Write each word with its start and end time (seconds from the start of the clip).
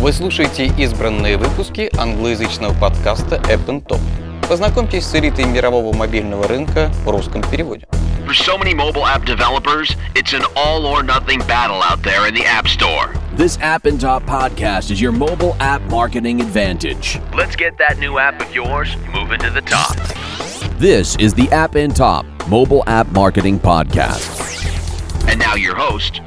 Вы 0.00 0.12
слушаете 0.12 0.66
избранные 0.66 1.36
выпуски 1.36 1.90
англоязычного 1.98 2.74
подкаста 2.74 3.36
App 3.36 3.66
Top. 3.66 4.00
Познакомьтесь 4.48 5.04
с 5.04 5.14
элитой 5.14 5.44
мирового 5.44 5.94
мобильного 5.94 6.46
рынка 6.46 6.90
в 7.04 7.10
русском 7.10 7.42
переводе. 7.42 7.86
For 8.26 8.34
so 8.34 8.58
many 8.58 8.74
mobile 8.74 9.06
app 9.06 9.24
developers, 9.24 9.94
it's 10.14 10.32
an 10.32 10.44
all 10.56 10.84
or 10.84 11.02
nothing 11.04 11.38
battle 11.46 11.80
out 11.82 12.02
there 12.02 12.26
in 12.26 12.34
the 12.34 12.44
App 12.44 12.66
Store. 12.66 13.14
This 13.36 13.56
App 13.60 13.86
and 13.86 14.00
Top 14.00 14.24
podcast 14.24 14.90
is 14.90 15.00
your 15.00 15.12
mobile 15.12 15.54
app 15.60 15.80
marketing 15.82 16.40
advantage. 16.40 17.20
Let's 17.34 17.54
get 17.54 17.78
that 17.78 17.98
new 17.98 18.18
app 18.18 18.40
of 18.40 18.52
yours 18.54 18.96
moving 19.12 19.38
to 19.40 19.50
the 19.50 19.62
top. 19.62 19.96
This 20.78 21.16
is 21.16 21.34
the 21.34 21.48
App 21.52 21.76
and 21.76 21.94
Top 21.94 22.26
mobile 22.48 22.82
app 22.86 23.06
marketing 23.12 23.58
podcast. 23.60 24.30
And 25.28 25.38
now 25.38 25.54
your 25.54 25.74
host, 25.76 26.20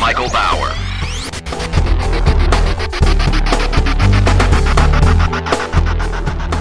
Michael 0.00 0.28
Bauer. 0.30 0.89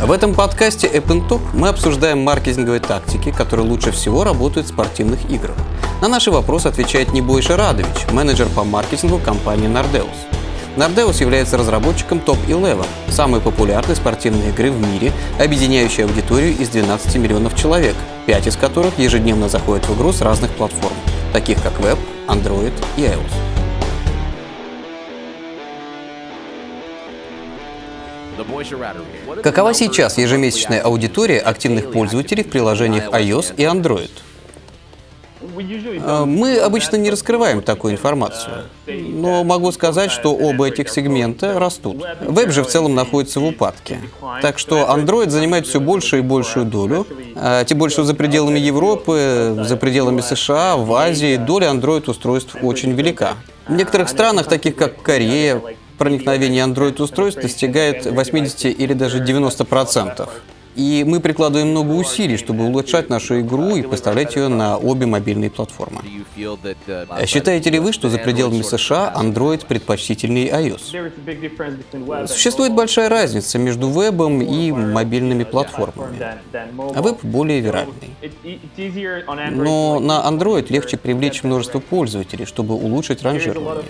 В 0.03 0.13
этом 0.13 0.35
подкасте 0.35 0.87
App 0.87 1.29
Top 1.29 1.43
мы 1.53 1.69
обсуждаем 1.69 2.21
маркетинговые 2.21 2.81
тактики, 2.81 3.31
которые 3.31 3.69
лучше 3.69 3.93
всего 3.93 4.25
работают 4.25 4.67
в 4.67 4.71
спортивных 4.71 5.31
играх. 5.31 5.55
На 6.01 6.09
наши 6.09 6.31
вопросы 6.31 6.69
отвечает 6.69 7.13
Небойша 7.13 7.59
Радович, 7.59 8.11
менеджер 8.11 8.49
по 8.49 8.65
маркетингу 8.65 9.19
компании 9.19 9.69
Nardeus. 9.69 10.09
Nardeus 10.77 11.21
является 11.21 11.59
разработчиком 11.59 12.17
Top 12.19 12.39
11, 12.47 12.87
самой 13.11 13.43
популярной 13.43 13.95
спортивной 13.95 14.49
игры 14.49 14.71
в 14.71 14.81
мире, 14.81 15.13
объединяющей 15.39 16.05
аудиторию 16.05 16.57
из 16.57 16.71
12 16.71 17.17
миллионов 17.17 17.55
человек, 17.55 17.95
5 18.25 18.47
из 18.47 18.57
которых 18.57 18.98
ежедневно 18.98 19.51
заходят 19.51 19.87
в 19.87 19.95
игру 19.95 20.15
с 20.15 20.23
разных 20.23 20.51
платформ, 20.53 20.97
таких 21.35 21.62
как 21.62 21.75
Web, 21.79 21.98
Android 22.27 22.73
и 22.97 23.03
iOS. 23.03 23.50
Какова 29.42 29.75
сейчас 29.75 30.19
ежемесячная 30.19 30.80
аудитория 30.80 31.41
активных 31.41 31.92
пользователей 31.92 32.44
в 32.44 32.50
приложениях 32.50 33.08
iOS 33.08 33.55
и 33.56 33.62
Android? 33.62 34.11
А, 36.02 36.27
Мы 36.27 36.58
обычно 36.58 36.97
не 36.97 37.11
раскрываем 37.11 37.62
такую 37.62 37.94
информацию, 37.94 38.64
но 38.86 39.42
могу 39.42 39.72
сказать, 39.72 40.11
что 40.11 40.34
оба 40.34 40.69
этих 40.69 40.89
сегмента 40.91 41.58
растут. 41.58 42.05
Веб 42.20 42.50
же 42.52 42.62
в 42.62 42.69
целом 42.69 42.94
находится 42.94 43.41
в 43.41 43.47
упадке. 43.47 44.00
Так 44.42 44.58
что 44.58 44.86
Android 44.95 45.30
занимает 45.30 45.67
все 45.67 45.80
большую 45.80 46.22
и 46.22 46.24
большую 46.27 46.67
долю. 46.67 47.06
А, 47.36 47.64
Тем 47.64 47.78
больше 47.78 48.05
за 48.05 48.14
пределами 48.14 48.58
Европы, 48.58 49.56
за 49.67 49.77
пределами 49.77 50.20
США, 50.20 50.77
в 50.77 50.92
Азии 50.92 51.36
доля 51.36 51.69
Android-устройств 51.69 52.56
очень 52.62 52.92
велика. 52.92 53.34
В 53.67 53.72
некоторых 53.72 54.08
странах, 54.08 54.47
таких 54.47 54.77
как 54.77 55.00
Корея, 55.00 55.62
проникновение 56.01 56.65
Android-устройств 56.65 57.43
достигает 57.43 58.06
80 58.06 58.65
или 58.65 58.95
даже 58.95 59.20
90 59.20 59.65
процентов. 59.67 60.31
И 60.77 61.05
мы 61.07 61.21
прикладываем 61.21 61.71
много 61.71 61.93
усилий, 61.93 62.37
чтобы 62.37 62.65
улучшать 62.65 63.09
нашу 63.11 63.41
игру 63.41 63.77
и 63.77 63.83
поставлять 63.83 64.37
ее 64.37 64.49
на 64.49 64.77
обе 64.79 65.07
мобильные 65.07 65.51
платформы. 65.51 66.01
Считаете 67.27 67.71
ли 67.71 67.79
вы, 67.79 67.93
что 67.93 68.09
за 68.09 68.19
пределами 68.19 68.63
США 68.63 69.13
Android 69.17 69.67
предпочтительнее 69.67 70.48
iOS? 70.51 72.27
Существует 72.29 72.73
большая 72.75 73.09
разница 73.09 73.59
между 73.59 73.89
вебом 73.89 74.41
и 74.43 74.71
мобильными 74.73 75.45
платформами. 75.45 76.19
А 76.53 77.03
веб 77.03 77.19
более 77.23 77.61
виральный. 77.61 78.17
Но 79.51 79.98
на 80.01 80.25
Android 80.29 80.67
легче 80.71 80.97
привлечь 80.97 81.43
множество 81.43 81.81
пользователей, 81.81 82.47
чтобы 82.47 82.75
улучшить 82.75 83.23
ранжирование. 83.23 83.85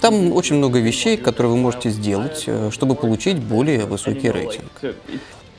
Там 0.00 0.32
очень 0.32 0.56
много 0.56 0.78
вещей, 0.78 1.16
которые 1.16 1.52
вы 1.52 1.58
можете 1.58 1.90
сделать, 1.90 2.44
э, 2.46 2.70
чтобы 2.72 2.94
получить 2.94 3.38
более 3.38 3.84
высокий 3.86 4.30
рейтинг. 4.30 4.70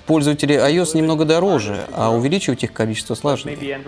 Пользователи 0.05 0.55
iOS 0.55 0.95
немного 0.97 1.25
дороже, 1.25 1.85
а 1.93 2.11
увеличивать 2.11 2.63
их 2.63 2.73
количество 2.73 3.15
сложнее. 3.15 3.79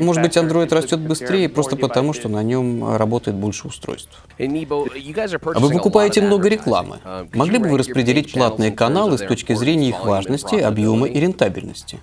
Может 0.00 0.22
быть, 0.22 0.36
Android 0.36 0.72
растет 0.74 1.00
быстрее 1.00 1.48
просто 1.48 1.76
потому, 1.76 2.12
что 2.12 2.28
на 2.28 2.42
нем 2.42 2.96
работает 2.96 3.36
больше 3.36 3.68
устройств. 3.68 4.24
А 4.38 5.58
Вы 5.58 5.70
покупаете 5.72 6.20
много 6.22 6.48
рекламы. 6.48 6.98
Могли 7.32 7.58
бы 7.58 7.68
вы 7.68 7.78
распределить 7.78 8.32
платные 8.32 8.72
каналы 8.72 9.18
с 9.18 9.22
точки 9.22 9.54
зрения 9.54 9.90
их 9.90 10.04
важности, 10.04 10.56
объема 10.56 11.06
и 11.06 11.18
рентабельности? 11.20 12.00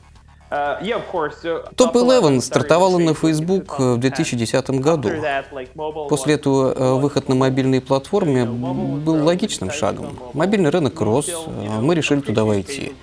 Топ-11 1.75 2.41
стартовала 2.41 2.97
на 2.99 3.13
Facebook 3.13 3.79
в 3.79 3.97
2010 3.97 4.69
году. 4.71 5.09
После 6.09 6.35
этого 6.35 6.73
э, 6.73 6.93
выход 6.93 7.27
на 7.27 7.35
мобильные 7.35 7.81
платформы 7.81 8.45
был 8.45 9.25
логичным 9.25 9.71
шагом. 9.71 10.17
Мобильный 10.33 10.69
рынок 10.69 10.99
рос, 11.01 11.27
э, 11.29 11.79
мы 11.81 11.95
решили 11.95 12.21
туда 12.21 12.45
войти. 12.45 12.93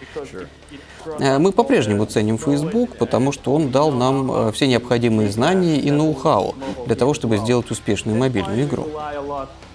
Э, 1.19 1.39
Мы 1.39 1.53
по-прежнему 1.53 2.05
ценим 2.07 2.39
Facebook, 2.39 2.97
потому 2.99 3.33
что 3.33 3.55
он 3.55 3.71
дал 3.71 3.91
нам 3.91 4.31
э, 4.31 4.53
все 4.53 4.67
необходимые 4.67 5.31
знания 5.31 5.79
и 5.79 5.91
ноу-хау 5.91 6.55
для 6.87 6.95
того, 6.95 7.15
чтобы 7.15 7.39
сделать 7.39 7.71
успешную 7.71 8.19
мобильную 8.19 8.65
игру. 8.65 8.87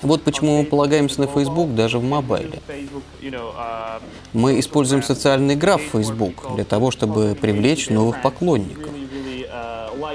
Вот 0.02 0.24
почему 0.24 0.60
мы 0.60 0.66
полагаемся 0.66 1.22
на 1.22 1.28
Facebook 1.28 1.74
даже 1.76 2.00
в 2.00 2.04
мобайле. 2.04 2.62
Мы 4.34 4.60
используем 4.60 5.04
социальный 5.04 5.56
граф 5.56 5.82
Facebook 5.92 6.56
для 6.56 6.64
того, 6.64 6.92
чтобы 6.92 7.36
привлечь 7.40 7.90
новых 7.90 8.22
поклонников. 8.22 8.90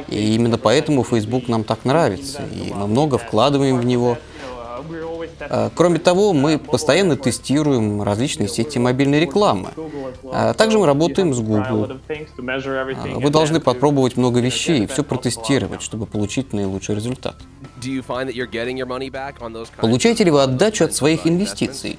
И 0.09 0.35
именно 0.35 0.59
поэтому 0.59 1.05
Facebook 1.05 1.49
нам 1.49 1.65
так 1.65 1.85
нравится, 1.85 2.43
и 2.53 2.73
мы 2.73 2.87
много 2.87 3.19
вкладываем 3.19 3.79
в 3.79 3.85
него. 3.85 4.19
А, 5.51 5.71
Кроме 5.75 5.99
того, 5.99 6.33
мы 6.33 6.59
постоянно 6.59 7.17
тестируем 7.17 8.03
различные 8.03 8.49
сети 8.49 8.79
мобильной 8.79 9.21
рекламы. 9.21 9.71
А 10.33 10.55
Также 10.55 10.79
мы 10.79 10.87
работаем 10.87 11.33
с 11.35 11.41
Google. 11.41 11.99
А, 13.15 13.19
Вы 13.19 13.31
должны 13.31 13.61
попробовать 13.61 14.17
много 14.17 14.41
вещей 14.41 14.85
и 14.85 14.87
все 14.87 15.03
протестировать, 15.05 15.83
чтобы 15.83 16.07
получить 16.07 16.53
наилучший 16.53 16.95
результат. 16.95 17.37
Получаете 19.81 20.25
ли 20.25 20.31
вы 20.31 20.43
отдачу 20.43 20.85
от 20.85 20.95
своих 20.95 21.27
инвестиций? 21.27 21.99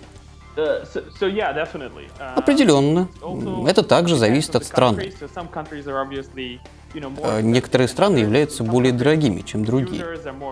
Определенно. 2.37 3.09
Это 3.67 3.83
также 3.83 4.15
зависит 4.15 4.55
от 4.55 4.63
страны. 4.63 5.11
Э, 7.23 7.41
Некоторые 7.41 7.87
страны 7.87 8.19
являются 8.19 8.63
более 8.63 8.93
дорогими, 8.93 9.41
чем 9.41 9.65
другие. 9.65 10.03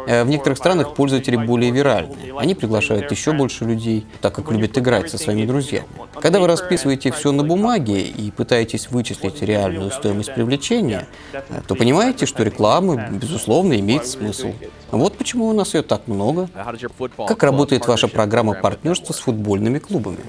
Э, 0.08 0.24
В 0.24 0.28
некоторых 0.28 0.58
странах 0.58 0.94
пользователи 0.94 1.36
более 1.36 1.72
виральны. 1.72 2.16
Они 2.38 2.56
приглашают 2.56 3.12
еще 3.12 3.34
больше 3.34 3.66
людей, 3.66 4.06
так 4.22 4.36
как 4.36 4.52
любят 4.52 4.78
играть 4.78 5.09
со 5.09 5.18
своими 5.18 5.46
друзьями. 5.46 5.88
Когда 6.22 6.40
вы 6.40 6.48
расписываете 6.48 7.12
все 7.12 7.32
на 7.32 7.44
бумаге 7.44 8.02
и 8.02 8.32
пытаетесь 8.32 8.90
вычислить 8.90 9.42
реальную 9.42 9.92
стоимость 9.92 10.34
привлечения, 10.34 11.08
э, 11.34 11.62
то 11.68 11.76
понимаете, 11.76 12.26
что 12.26 12.44
реклама, 12.44 13.09
безусловно, 13.12 13.80
имеет 13.80 14.06
смысл. 14.08 14.53
Вот 14.92 15.18
почему 15.18 15.48
у 15.48 15.53
нас 15.53 15.74
ее 15.74 15.82
так 15.82 16.08
много. 16.08 16.50
Как 17.28 17.44
работает 17.44 17.88
ваша 17.88 18.08
программа 18.08 18.53
партнерства 18.53 19.14
с 19.14 19.20
футбольными 19.20 19.80
клубами? 19.80 20.20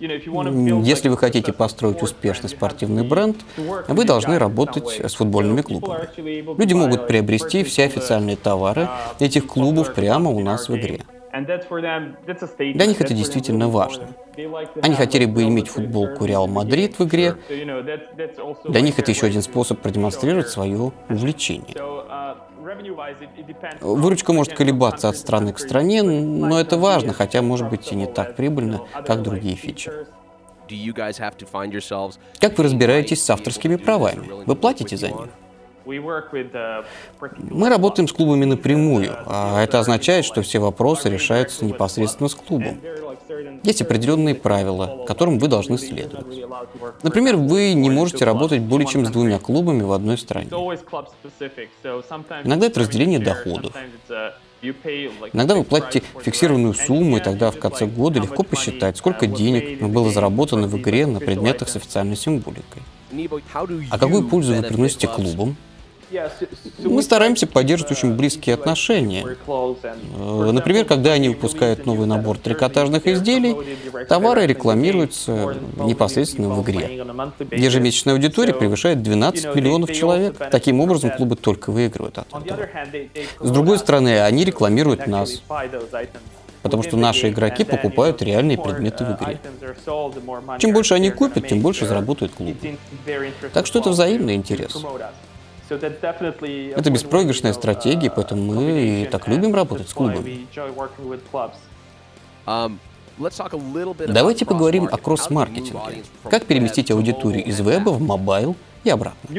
Если 0.00 1.08
вы 1.08 1.16
хотите 1.16 1.52
построить 1.52 2.02
успешный 2.02 2.48
спортивный 2.48 3.04
бренд, 3.04 3.36
вы 3.88 4.04
должны 4.04 4.38
работать 4.38 5.00
с 5.00 5.14
футбольными 5.14 5.62
клубами. 5.62 6.08
Люди 6.58 6.74
могут 6.74 7.06
приобрести 7.06 7.64
все 7.64 7.84
официальные 7.84 8.36
товары 8.36 8.88
этих 9.20 9.46
клубов 9.46 9.94
прямо 9.94 10.30
у 10.30 10.40
нас 10.40 10.68
в 10.68 10.76
игре. 10.76 11.00
Для 11.34 12.86
них 12.86 13.00
это 13.00 13.12
действительно 13.12 13.68
важно. 13.68 14.08
Они 14.82 14.94
хотели 14.94 15.26
бы 15.26 15.42
иметь 15.44 15.68
футболку 15.68 16.24
Реал 16.24 16.46
Мадрид 16.46 16.98
в 16.98 17.04
игре. 17.04 17.36
Для 18.64 18.80
них 18.80 18.98
это 18.98 19.10
еще 19.10 19.26
один 19.26 19.42
способ 19.42 19.80
продемонстрировать 19.80 20.48
свое 20.48 20.92
увлечение. 21.08 21.74
Выручка 23.80 24.32
может 24.32 24.54
колебаться 24.54 25.08
от 25.08 25.16
страны 25.16 25.52
к 25.52 25.58
стране, 25.58 26.02
но 26.02 26.58
это 26.58 26.78
важно, 26.78 27.12
хотя 27.12 27.42
может 27.42 27.68
быть 27.68 27.92
и 27.92 27.94
не 27.94 28.06
так 28.06 28.36
прибыльно, 28.36 28.80
как 29.06 29.22
другие 29.22 29.56
фичи. 29.56 29.90
Как 32.40 32.58
вы 32.58 32.64
разбираетесь 32.64 33.22
с 33.22 33.30
авторскими 33.30 33.76
правами? 33.76 34.44
Вы 34.46 34.56
платите 34.56 34.96
за 34.96 35.08
них? 35.08 35.28
Мы 37.36 37.68
работаем 37.68 38.08
с 38.08 38.12
клубами 38.12 38.46
напрямую, 38.46 39.14
а 39.26 39.62
это 39.62 39.80
означает, 39.80 40.24
что 40.24 40.40
все 40.40 40.58
вопросы 40.58 41.10
решаются 41.10 41.66
непосредственно 41.66 42.28
с 42.30 42.34
клубом. 42.34 42.80
Есть 43.64 43.80
определенные 43.80 44.34
правила, 44.34 45.04
которым 45.06 45.38
вы 45.38 45.48
должны 45.48 45.78
следовать. 45.78 46.26
Например, 47.02 47.36
вы 47.36 47.72
не 47.72 47.90
можете 47.90 48.24
работать 48.24 48.60
более 48.60 48.86
чем 48.86 49.06
с 49.06 49.10
двумя 49.10 49.38
клубами 49.38 49.82
в 49.82 49.92
одной 49.92 50.18
стране. 50.18 50.50
Иногда 52.44 52.66
это 52.66 52.80
разделение 52.80 53.18
доходов. 53.18 53.72
Иногда 55.32 55.54
вы 55.54 55.64
платите 55.64 56.02
фиксированную 56.22 56.74
сумму, 56.74 57.16
и 57.18 57.20
тогда 57.20 57.50
в 57.50 57.58
конце 57.58 57.86
года 57.86 58.20
легко 58.20 58.42
посчитать, 58.42 58.96
сколько 58.96 59.26
денег 59.26 59.82
было 59.82 60.10
заработано 60.10 60.66
в 60.68 60.76
игре 60.78 61.06
на 61.06 61.20
предметах 61.20 61.68
с 61.68 61.76
официальной 61.76 62.16
символикой. 62.16 62.82
А 63.90 63.98
какую 63.98 64.28
пользу 64.28 64.54
вы 64.54 64.62
приносите 64.62 65.08
клубам? 65.08 65.56
Мы 66.78 67.02
стараемся 67.02 67.46
поддерживать 67.46 67.92
очень 67.92 68.14
близкие 68.14 68.54
отношения. 68.54 69.36
Э, 69.46 70.50
Например, 70.52 70.84
когда 70.84 71.12
они 71.12 71.28
выпускают 71.28 71.86
новый 71.86 72.06
набор 72.06 72.38
трикотажных 72.38 73.06
изделий, 73.06 73.56
товары 74.08 74.46
рекламируются 74.46 75.56
непосредственно 75.76 76.48
в 76.50 76.62
игре. 76.62 77.04
Ежемесячная 77.50 78.14
аудитория 78.14 78.54
превышает 78.54 79.02
12 79.02 79.54
миллионов 79.54 79.92
человек. 79.92 80.36
Таким 80.50 80.80
образом, 80.80 81.10
клубы 81.10 81.36
только 81.36 81.70
выигрывают 81.70 82.18
от 82.18 82.26
этого. 82.46 82.68
С 83.40 83.50
другой 83.50 83.78
стороны, 83.78 84.20
они 84.20 84.44
рекламируют 84.44 85.06
нас, 85.06 85.42
потому 86.62 86.82
что 86.82 86.96
наши 86.96 87.28
игроки 87.28 87.64
покупают 87.64 88.22
реальные 88.22 88.58
предметы 88.58 89.04
в 89.04 89.12
игре. 89.16 89.38
Чем 90.58 90.72
больше 90.72 90.94
они 90.94 91.10
купят, 91.10 91.46
тем 91.48 91.60
больше 91.60 91.86
заработают 91.86 92.32
клубы. 92.32 92.76
Так 93.52 93.66
что 93.66 93.80
это 93.80 93.90
взаимный 93.90 94.34
интерес. 94.34 94.76
Это 95.68 96.90
беспроигрышная 96.90 97.52
стратегия, 97.52 98.10
поэтому 98.10 98.54
мы 98.54 99.02
и 99.02 99.06
так 99.06 99.28
любим 99.28 99.54
работать 99.54 99.88
с 99.88 99.94
клубами. 99.94 100.46
Um, 102.46 102.78
Давайте 104.08 104.44
поговорим 104.44 104.88
о 104.90 104.98
кросс-маркетинге. 104.98 106.02
Как 106.28 106.44
переместить 106.44 106.90
аудиторию 106.90 107.44
из 107.44 107.60
веба 107.60 107.90
в 107.90 108.00
мобайл 108.02 108.56
и 108.82 108.90
обратно. 108.90 109.30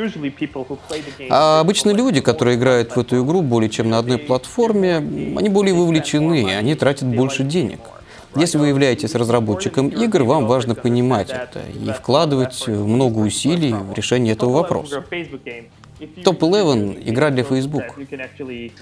А 1.29 1.59
Обычно 1.59 1.91
люди, 1.91 2.21
которые 2.21 2.57
играют 2.57 2.95
в 2.95 2.99
эту 2.99 3.23
игру 3.23 3.41
более 3.41 3.69
чем 3.69 3.89
на 3.89 3.99
одной 3.99 4.17
платформе, 4.17 4.95
они 4.95 5.49
более 5.49 5.75
вовлечены, 5.75 6.55
они 6.55 6.75
тратят 6.75 7.07
больше 7.07 7.43
денег. 7.43 7.79
Если 8.35 8.57
вы 8.57 8.67
являетесь 8.67 9.15
разработчиком 9.15 9.87
игр, 9.87 10.23
вам 10.23 10.45
важно 10.45 10.75
понимать 10.75 11.29
это 11.29 11.61
и 11.61 11.91
вкладывать 11.91 12.67
много 12.67 13.19
усилий 13.19 13.73
в 13.73 13.93
решение 13.93 14.33
этого 14.33 14.51
вопроса. 14.51 15.03
Топ-11— 16.23 17.01
игра 17.05 17.29
для 17.29 17.43
Facebook. 17.43 17.83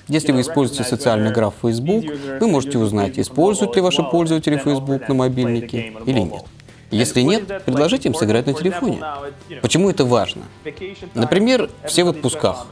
Если 0.07 0.31
вы 0.31 0.41
используете 0.41 0.83
социальный 0.83 1.31
граф 1.31 1.53
Facebook, 1.61 2.05
вы 2.39 2.47
можете 2.47 2.77
узнать, 2.79 3.19
используют 3.19 3.75
ли 3.75 3.81
ваши 3.81 4.03
пользователи 4.03 4.57
Facebook 4.57 5.07
на 5.07 5.13
мобильнике 5.13 5.93
или 6.05 6.19
нет. 6.19 6.43
Если 6.91 7.21
нет, 7.21 7.47
предложите 7.65 8.09
им 8.09 8.15
сыграть 8.15 8.45
на 8.45 8.53
телефоне. 8.53 8.99
Почему 9.61 9.89
это 9.89 10.05
важно? 10.05 10.43
Например, 11.15 11.69
все 11.85 12.03
в 12.03 12.09
отпусках, 12.09 12.67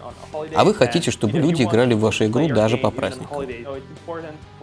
а 0.56 0.64
вы 0.64 0.74
хотите, 0.74 1.12
чтобы 1.12 1.40
люди 1.40 1.64
играли 1.64 1.94
в 1.94 2.00
вашу 2.00 2.26
игру 2.26 2.48
даже 2.48 2.78
по 2.78 2.92
праздникам. 2.92 3.46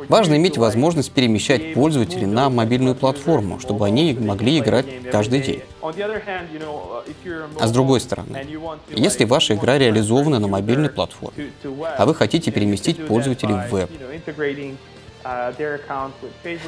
Важно 0.09 0.37
иметь 0.37 0.59
возможность 0.59 1.12
перемещать 1.12 1.75
пользователей 1.75 2.26
на 2.26 2.50
мобильную 2.50 2.94
платформу, 2.94 3.59
чтобы 3.61 3.87
они 3.87 4.15
могли 4.15 4.59
играть 4.59 4.87
каждый 5.11 5.41
день. 5.41 5.62
А 5.82 7.67
с 7.67 7.70
другой 7.70 8.00
стороны, 8.00 8.47
Если 8.91 9.25
ваша 9.25 9.55
игра 9.55 9.79
реализована 9.79 10.38
на 10.38 10.49
мобильной 10.49 10.91
платформе, 10.91 11.50
а 11.97 12.06
вы 12.06 12.15
хотите 12.15 12.50
переместить 12.50 13.06
пользователей 13.06 13.55
в 13.55 13.73
веб, 13.73 13.91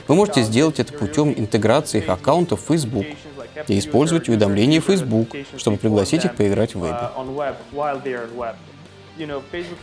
вы 0.09 0.15
можете 0.15 0.43
сделать 0.43 0.81
это 0.81 0.93
путем 0.93 1.33
интеграции 1.33 1.99
их 1.99 2.09
аккаунтов 2.09 2.61
в 2.61 2.67
Facebook 2.67 3.07
и 3.69 3.79
использовать 3.79 4.29
уведомления 4.29 4.81
Facebook, 4.81 5.29
чтобы 5.57 5.77
пригласить 5.77 6.25
их 6.25 6.37
поиграть 6.37 6.75
в 6.75 6.81
вебе. 6.81 7.11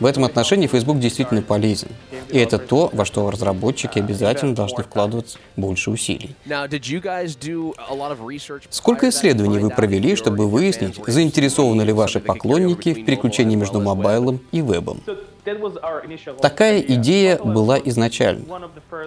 В 0.00 0.06
этом 0.06 0.24
отношении 0.24 0.66
Facebook 0.66 0.98
действительно 0.98 1.42
полезен. 1.42 1.88
И 2.30 2.38
это 2.38 2.58
то, 2.58 2.90
во 2.92 3.04
что 3.04 3.30
разработчики 3.30 3.98
обязательно 3.98 4.54
должны 4.54 4.82
вкладывать 4.82 5.38
больше 5.56 5.90
усилий. 5.90 6.34
Сколько 8.70 9.08
исследований 9.08 9.58
вы 9.58 9.70
провели, 9.70 10.16
чтобы 10.16 10.48
выяснить, 10.48 10.96
заинтересованы 11.06 11.82
ли 11.82 11.92
ваши 11.92 12.20
поклонники 12.20 12.94
в 12.94 13.04
переключении 13.04 13.56
между 13.56 13.80
мобайлом 13.80 14.40
и 14.52 14.60
вебом? 14.60 15.00
Такая 16.40 16.80
идея 16.80 17.38
была 17.38 17.78
изначально. 17.78 18.44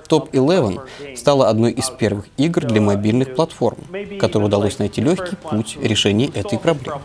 Топ-11 0.08 1.16
стала 1.16 1.50
одной 1.50 1.72
из 1.72 1.90
первых 1.90 2.26
игр 2.38 2.66
для 2.66 2.82
мобильных 2.82 3.36
платформ, 3.36 3.78
которой 4.20 4.46
удалось 4.46 4.80
найти 4.80 5.02
легкий 5.02 5.36
путь 5.36 5.78
решения 5.82 6.28
этой 6.34 6.60
проблемы. 6.60 7.00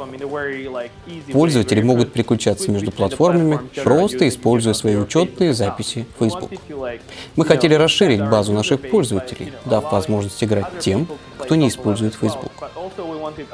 Пользователи 1.33 1.83
могут 1.83 2.13
переключаться 2.13 2.71
между 2.71 2.93
платформами, 2.93 3.61
просто 3.83 4.29
используя 4.29 4.75
свои 4.75 4.97
учетные 4.97 5.55
записи 5.55 6.07
Facebook. 6.19 6.51
Мы 7.37 7.45
хотели 7.45 7.75
расширить 7.75 8.21
базу 8.21 8.53
наших 8.53 8.81
пользователей, 8.89 9.53
дав 9.65 9.91
возможность 9.93 10.43
играть 10.43 10.79
тем, 10.81 11.07
кто 11.39 11.55
не 11.55 11.69
использует 11.69 12.15
Facebook. 12.15 12.53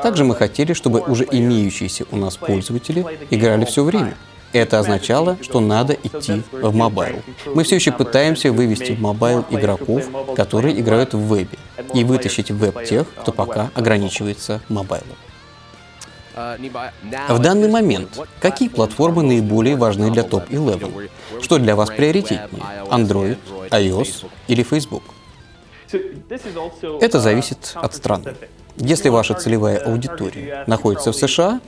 Также 0.02 0.24
мы 0.24 0.34
хотели, 0.34 0.72
чтобы 0.72 1.00
уже 1.00 1.26
имеющиеся 1.30 2.04
у 2.10 2.16
нас 2.16 2.36
пользователи 2.36 3.04
играли 3.30 3.64
все 3.64 3.84
время. 3.84 4.16
Это 4.52 4.78
означало, 4.78 5.38
что 5.40 5.60
надо 5.60 5.94
идти 5.94 6.42
в 6.52 6.74
мобайл. 6.74 7.22
Мы 7.46 7.64
все 7.64 7.76
еще 7.76 7.92
пытаемся 7.92 8.52
вывести 8.52 8.92
в 8.92 9.00
мобайл 9.00 9.44
игроков, 9.50 10.04
которые 10.36 10.78
играют 10.78 11.14
в 11.14 11.18
вебе, 11.18 11.58
и 11.94 12.04
вытащить 12.04 12.50
в 12.50 12.58
веб 12.58 12.84
тех, 12.84 13.06
кто 13.20 13.32
пока 13.32 13.70
ограничивается 13.74 14.60
мобайлом. 14.68 15.16
В 17.28 17.38
данный 17.40 17.68
момент, 17.68 18.18
какие 18.40 18.68
платформы 18.68 19.22
наиболее 19.22 19.76
важны 19.76 20.10
для 20.10 20.22
mobile 20.22 20.28
web? 20.28 20.30
топ-11? 20.30 20.50
You 20.50 20.80
know, 20.80 20.92
where- 20.92 21.10
where 21.32 21.42
Что 21.42 21.58
для 21.58 21.76
вас 21.76 21.90
приоритетнее? 21.90 22.64
Android, 22.90 23.36
iOS 23.70 24.24
или 24.48 24.62
Facebook? 24.62 25.02
Это 27.00 27.20
зависит 27.20 27.72
от 27.74 27.94
страны. 27.94 28.34
Если 28.76 29.10
ваша 29.10 29.34
целевая 29.34 29.78
аудитория 29.78 30.64
находится 30.66 31.12
в 31.12 31.16
США, 31.16 31.60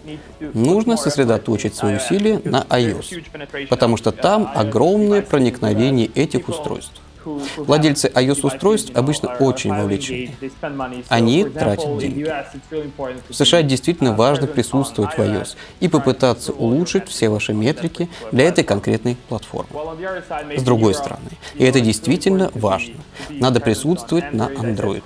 нужно 0.55 0.97
сосредоточить 0.97 1.75
свои 1.75 1.97
усилия 1.97 2.41
на 2.45 2.63
iOS, 2.63 3.69
потому 3.69 3.97
что 3.97 4.11
там 4.11 4.51
огромное 4.55 5.23
проникновение 5.23 6.07
этих 6.15 6.49
устройств. 6.49 7.04
Владельцы 7.57 8.09
iOS-устройств 8.15 8.91
обычно 8.95 9.31
очень 9.41 9.75
вовлечены. 9.75 10.35
Они 11.09 11.45
тратят 11.45 11.99
деньги. 11.99 12.33
В 13.29 13.35
США 13.35 13.63
действительно 13.63 14.15
важно 14.15 14.47
присутствовать 14.47 15.15
в 15.15 15.19
iOS 15.19 15.57
и 15.81 15.89
попытаться 15.89 16.53
улучшить 16.53 17.09
все 17.09 17.29
ваши 17.29 17.53
метрики 17.53 18.09
для 18.33 18.45
этой 18.45 18.65
конкретной 18.65 19.17
платформы. 19.29 19.69
С 20.57 20.63
другой 20.63 20.95
стороны, 20.95 21.31
и 21.55 21.65
это 21.65 21.81
действительно 21.81 22.51
важно, 22.55 22.97
надо 23.29 23.61
присутствовать 23.61 24.33
на 24.33 24.49
Android. 24.49 25.03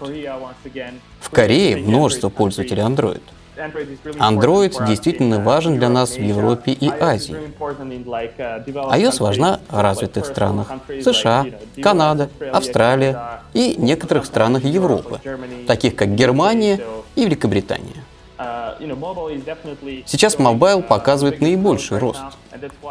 В 1.20 1.30
Корее 1.30 1.76
множество 1.76 2.28
пользователей 2.28 2.82
Android. 2.82 3.22
Android 3.58 4.86
действительно 4.86 5.40
важен 5.40 5.78
для 5.78 5.88
нас 5.88 6.16
в 6.16 6.20
Европе 6.20 6.72
и 6.72 6.88
Азии. 6.88 7.36
iOS 7.56 9.22
важна 9.22 9.60
в 9.68 9.80
развитых 9.80 10.26
странах 10.26 10.68
США, 11.02 11.46
Канада, 11.82 12.28
Австралия 12.52 13.42
и 13.54 13.74
некоторых 13.78 14.26
странах 14.26 14.64
Европы, 14.64 15.20
таких 15.66 15.96
как 15.96 16.14
Германия 16.14 16.80
и 17.16 17.24
Великобритания. 17.24 18.04
Сейчас 20.06 20.38
мобайл 20.38 20.82
показывает 20.82 21.40
наибольший 21.40 21.98
рост. 21.98 22.20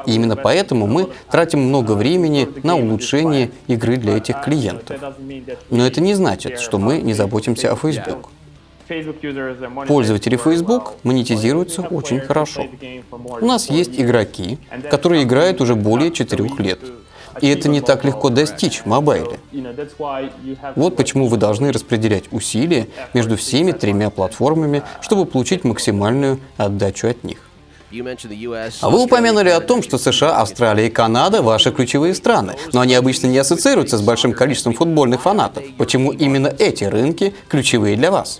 И 0.06 0.14
именно 0.14 0.36
поэтому 0.36 0.88
мы 0.88 1.10
тратим 1.32 1.62
много 1.62 1.94
времени 1.94 2.50
на 2.64 2.76
улучшение 2.76 3.52
игры 3.68 3.98
для 3.98 4.18
этих 4.18 4.42
клиентов. 4.42 5.00
Но 5.70 5.86
это 5.86 6.02
не 6.02 6.14
значит, 6.14 6.60
что 6.60 6.78
мы 6.78 7.02
не 7.02 7.14
заботимся 7.14 7.72
о 7.72 7.76
Facebook. 7.76 8.30
Пользователи 9.88 10.38
Facebook 10.38 10.94
монетизируются 11.04 11.82
очень 11.82 12.20
хорошо. 12.20 12.66
У 13.42 13.46
нас 13.46 13.70
есть 13.70 14.00
игроки, 14.00 14.58
которые 14.90 15.24
играют 15.24 15.62
уже 15.62 15.76
более 15.76 16.12
четырех 16.12 16.60
лет. 16.60 16.80
И 17.42 17.48
это 17.50 17.70
не 17.70 17.82
так 17.82 18.04
легко 18.04 18.30
достичь 18.30 18.80
в 18.80 18.86
мобайле. 18.86 19.40
Вот 20.76 20.96
почему 20.96 21.28
вы 21.28 21.38
должны 21.38 21.72
распределять 21.72 22.32
усилия 22.32 22.88
между 23.14 23.38
всеми 23.38 23.72
тремя 23.72 24.10
платформами, 24.10 24.84
чтобы 25.02 25.26
получить 25.26 25.64
максимальную 25.64 26.40
отдачу 26.58 27.08
от 27.08 27.24
них. 27.24 27.47
А 28.82 28.90
вы 28.90 29.04
упомянули 29.04 29.50
о 29.50 29.62
том, 29.62 29.82
что 29.82 29.98
США, 29.98 30.42
Австралия 30.42 30.88
и 30.88 30.90
Канада– 30.90 31.42
ваши 31.44 31.72
ключевые 31.72 32.14
страны, 32.14 32.56
но 32.74 32.82
они 32.82 32.96
обычно 32.96 33.28
не 33.28 33.38
ассоциируются 33.38 33.98
с 33.98 34.02
большим 34.02 34.34
количеством 34.34 34.74
футбольных 34.74 35.22
фанатов. 35.22 35.64
Почему 35.78 36.12
именно 36.12 36.54
эти 36.60 36.84
рынки 36.84 37.34
ключевые 37.48 37.96
для 37.96 38.12
вас? 38.12 38.40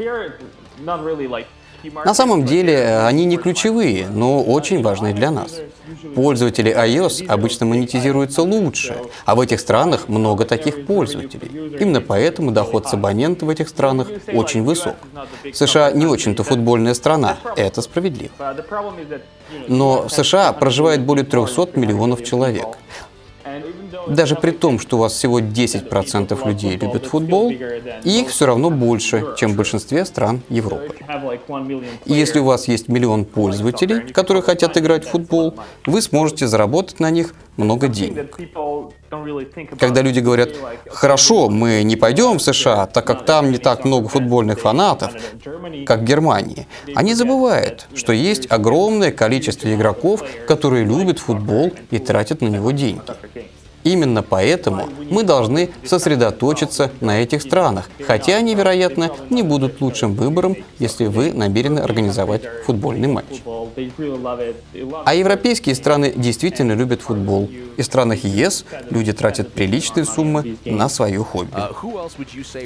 На 2.06 2.14
самом 2.14 2.46
деле, 2.46 3.00
они 3.00 3.26
не 3.26 3.38
ключевые, 3.38 4.08
но 4.08 4.42
очень 4.44 4.82
важны 4.82 5.14
для 5.14 5.32
нас. 5.32 5.60
Пользователи 6.16 6.72
iOS 6.72 7.26
обычно 7.28 7.66
монетизируются 7.66 8.42
лучше, 8.42 8.98
а 9.26 9.36
в 9.36 9.40
этих 9.40 9.60
странах 9.60 10.08
много 10.08 10.46
таких 10.46 10.86
пользователей. 10.86 11.78
Именно 11.80 12.02
поэтому 12.02 12.52
доход 12.52 12.88
с 12.88 12.94
абонента 12.94 13.46
в 13.46 13.50
этих 13.50 13.70
странах 13.70 14.08
очень 14.34 14.64
высок. 14.64 14.96
США 15.54 15.92
не 15.92 16.06
очень-то 16.06 16.44
футбольная 16.44 16.94
страна, 16.94 17.38
это 17.56 17.82
справедливо. 17.82 18.32
Но 19.68 20.08
в 20.08 20.12
США 20.12 20.54
проживает 20.54 21.02
более 21.02 21.26
300 21.26 21.80
миллионов 21.80 22.24
человек. 22.24 22.68
Даже 24.10 24.36
при 24.36 24.52
том, 24.52 24.80
что 24.80 24.98
у 24.98 25.00
вас 25.02 25.14
всего 25.14 25.40
10% 25.40 26.48
людей 26.48 26.78
любят 26.78 27.06
футбол, 27.06 27.52
их 28.04 28.30
все 28.30 28.46
равно 28.46 28.70
больше, 28.70 29.26
чем 29.38 29.54
в 29.54 29.56
большинстве 29.56 30.06
стран 30.06 30.42
Европы. 30.50 30.96
И 32.06 32.14
если 32.14 32.40
у 32.40 32.46
вас 32.46 32.68
есть 32.68 32.88
миллион 32.88 33.26
пользователей, 33.26 34.12
которые 34.14 34.44
хотят 34.44 34.78
играть 34.78 35.06
в 35.06 35.10
футбол, 35.10 35.56
вы 35.86 36.02
сможете 36.02 36.48
заработать 36.48 37.00
на 37.00 37.10
них 37.10 37.34
много 37.58 37.88
денег. 37.88 38.38
Когда 39.80 40.02
люди 40.02 40.20
говорят, 40.20 40.50
хорошо, 40.90 41.50
мы 41.50 41.84
не 41.84 41.96
пойдем 41.96 42.38
в 42.38 42.42
США, 42.42 42.86
так 42.88 43.06
как 43.06 43.26
там 43.26 43.52
не 43.52 43.58
так 43.58 43.86
много 43.86 44.10
футбольных 44.10 44.60
фанатов, 44.60 45.14
как 45.86 46.02
в 46.02 46.04
Германии, 46.04 46.68
они 46.96 47.14
забывают, 47.14 47.88
что 47.96 48.14
есть 48.14 48.48
огромное 48.52 49.12
количество 49.12 49.74
игроков, 49.74 50.24
которые 50.48 50.86
любят 50.86 51.20
футбол 51.20 51.72
и 51.90 52.00
тратят 52.00 52.42
на 52.42 52.48
него 52.48 52.72
деньги. 52.72 53.02
Именно 53.88 54.22
поэтому 54.22 54.90
мы 55.10 55.24
должны 55.24 55.70
сосредоточиться 55.86 56.92
на 57.00 57.22
этих 57.22 57.42
странах, 57.42 57.90
хотя 58.06 58.36
они, 58.36 58.54
вероятно, 58.54 59.12
не 59.30 59.44
будут 59.44 59.80
лучшим 59.80 60.14
выбором, 60.14 60.58
если 60.78 61.06
вы 61.06 61.32
намерены 61.32 61.80
организовать 61.80 62.42
футбольный 62.66 63.08
матч. 63.08 63.42
А 65.06 65.16
европейские 65.16 65.74
страны 65.74 66.12
действительно 66.14 66.74
любят 66.74 67.02
футбол. 67.02 67.50
И 67.78 67.82
в 67.82 67.86
странах 67.86 68.26
ЕС 68.26 68.66
люди 68.90 69.14
тратят 69.14 69.54
приличные 69.54 70.04
суммы 70.04 70.58
на 70.66 70.90
свое 70.90 71.24
хобби. 71.24 71.62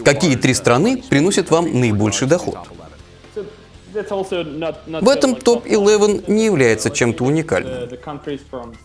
Какие 0.04 0.36
три 0.38 0.56
страны 0.56 1.04
приносят 1.08 1.52
вам 1.52 1.80
наибольший 1.80 2.28
доход? 2.28 2.58
В 3.94 5.10
этом 5.10 5.36
топ-11 5.36 6.32
не 6.32 6.46
является 6.46 6.90
чем-то 6.90 7.24
уникальным. 7.26 7.90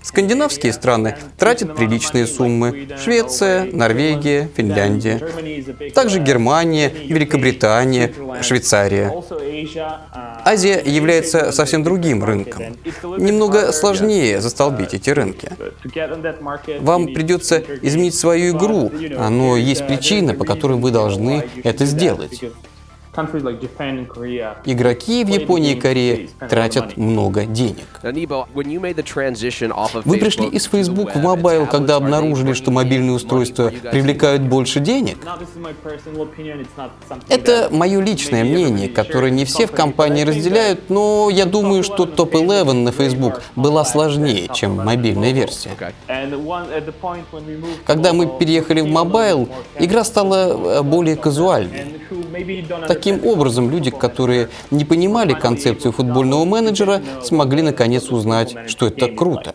Скандинавские 0.02 0.72
страны 0.72 1.16
тратят 1.38 1.76
приличные 1.76 2.26
суммы. 2.26 2.88
Швеция, 3.02 3.64
Норвегия, 3.64 4.50
Финляндия. 4.56 5.20
Также 5.94 6.20
Германия, 6.20 6.88
Великобритания, 6.88 8.12
Швейцария. 8.42 9.12
Азия 10.44 10.82
является 10.84 11.52
совсем 11.52 11.82
другим 11.82 12.24
рынком. 12.24 12.76
Немного 13.18 13.72
сложнее 13.72 14.40
застолбить 14.40 14.94
эти 14.94 15.10
рынки. 15.10 15.50
Вам 16.80 17.14
придется 17.14 17.62
изменить 17.82 18.14
свою 18.14 18.56
игру, 18.56 18.90
но 18.90 19.56
есть 19.56 19.86
причина, 19.86 20.34
по 20.34 20.44
которой 20.44 20.78
вы 20.78 20.90
должны 20.90 21.48
это 21.64 21.84
сделать. 21.84 22.42
Игроки 24.64 25.24
в 25.24 25.28
Японии 25.28 25.72
и 25.72 25.80
Корее 25.80 26.28
тратят 26.48 26.96
много 26.96 27.44
денег. 27.44 27.86
Вы 30.04 30.18
пришли 30.18 30.46
из 30.46 30.64
Facebook 30.64 31.14
в 31.14 31.22
mobile, 31.22 31.66
когда 31.66 31.96
обнаружили, 31.96 32.52
что 32.52 32.70
мобильные 32.70 33.12
устройства 33.12 33.72
привлекают 33.90 34.42
больше 34.42 34.80
денег? 34.80 35.18
Это 37.28 37.68
мое 37.70 38.00
личное 38.00 38.44
мнение, 38.44 38.88
которое 38.88 39.30
не 39.30 39.44
все 39.44 39.66
в 39.66 39.72
компании 39.72 40.22
разделяют, 40.22 40.90
но 40.90 41.30
я 41.30 41.44
думаю, 41.46 41.82
что 41.82 42.06
топ-11 42.06 42.72
на 42.72 42.92
Facebook 42.92 43.42
была 43.56 43.84
сложнее, 43.84 44.48
чем 44.54 44.76
мобильная 44.76 45.32
версия. 45.32 45.70
Когда 47.84 48.12
мы 48.12 48.26
переехали 48.38 48.80
в 48.80 48.86
mobile, 48.86 49.48
игра 49.78 50.04
стала 50.04 50.78
э, 50.78 50.82
более 50.82 51.16
казуальной. 51.16 51.96
Таким 53.06 53.24
образом, 53.24 53.70
люди, 53.70 53.92
которые 53.92 54.48
не 54.72 54.84
понимали 54.84 55.32
концепцию 55.32 55.92
футбольного 55.92 56.44
менеджера, 56.44 57.00
смогли 57.22 57.62
наконец 57.62 58.10
узнать, 58.10 58.56
что 58.66 58.88
это 58.88 59.06
круто. 59.06 59.54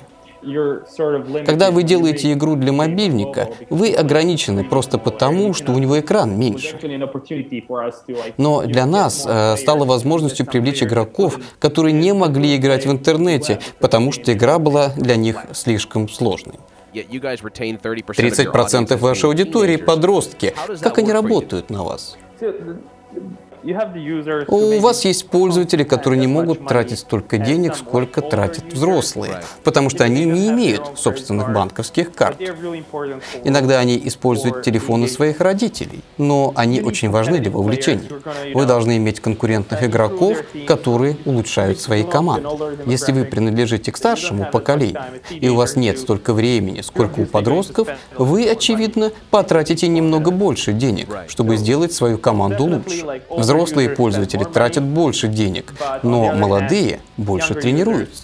Когда 1.46 1.70
вы 1.70 1.84
делаете 1.84 2.31
игру 2.31 2.55
для 2.55 2.72
мобильника, 2.72 3.50
вы 3.70 3.91
ограничены 3.91 4.63
просто 4.63 4.98
потому, 4.98 5.53
что 5.53 5.74
у 5.74 5.79
него 5.79 6.00
экран 6.00 6.39
меньше. 6.39 6.79
Но 8.38 8.62
для 8.62 8.86
нас 8.86 9.25
э, 9.27 9.58
стало 9.58 9.84
возможностью 9.84 10.46
привлечь 10.46 10.81
игроков, 10.81 11.38
которые 11.60 11.91
не 11.91 12.13
могли 12.13 12.55
играть 12.55 12.86
в 12.86 12.91
интернете, 12.91 13.60
потому 13.79 14.13
что 14.13 14.31
игра 14.31 14.60
была 14.60 14.93
для 14.96 15.17
них 15.17 15.43
слишком 15.51 16.08
сложной. 16.08 16.55
30% 16.93 18.98
вашей 18.98 19.25
аудитории– 19.25 19.75
подростки. 19.75 20.53
Как 20.79 21.00
они 21.00 21.12
работают 21.12 21.70
на 21.70 21.84
вас? 21.84 22.17
Thank 23.13 23.24
you. 23.24 23.50
У 23.63 24.80
вас 24.80 25.06
есть 25.06 25.27
пользователи, 25.27 25.84
которые 25.84 26.20
не 26.20 26.27
могут 26.27 26.68
тратить 26.68 27.00
столько 27.00 27.38
денег, 27.38 27.75
сколько 27.75 28.22
тратят 28.22 28.74
взрослые, 28.74 29.44
потому 29.63 29.89
что 29.89 30.03
они 30.03 30.25
не 30.25 30.50
имеют 30.50 30.98
собственных 30.98 31.53
банковских 31.53 32.12
карт. 32.13 32.38
Иногда 33.44 33.80
они 33.80 34.01
используют 34.06 34.63
телефоны 34.63 35.08
своих 35.08 35.41
родителей, 35.41 36.01
но 36.18 36.53
они 36.56 36.82
очень 36.82 37.10
важны 37.10 37.39
для 37.39 37.51
вовлечения. 37.51 38.10
Вы 38.53 38.65
должны 38.65 38.98
иметь 38.98 39.20
конкурентных 39.20 39.84
игроков, 39.84 40.38
которые 40.68 41.18
улучшают 41.25 41.80
свои 41.80 42.03
команды. 42.03 42.50
Если 42.86 43.12
вы 43.12 43.25
принадлежите 43.25 43.91
к 43.91 43.98
старшему 43.98 44.48
поколению, 44.51 45.01
и 45.30 45.50
у 45.50 45.56
вас 45.56 45.75
нет 45.75 46.00
столько 46.00 46.34
времени, 46.34 46.82
сколько 46.82 47.20
у 47.20 47.25
подростков, 47.25 47.88
вы, 48.18 48.50
очевидно, 48.50 49.12
потратите 49.30 49.88
немного 49.88 50.32
больше 50.32 50.74
денег, 50.74 51.08
чтобы 51.27 51.58
сделать 51.58 51.94
свою 51.94 52.18
команду 52.18 52.65
лучше. 52.65 53.22
Взрослые 53.51 53.89
пользователи 53.89 54.46
тратят 54.46 54.86
больше 54.86 55.27
денег, 55.27 55.74
но 56.03 56.31
молодые 56.34 57.01
больше 57.17 57.53
тренируются. 57.53 58.24